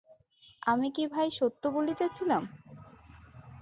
[0.63, 2.43] আমি কি ভাই সত্য বলিতেছিলাম?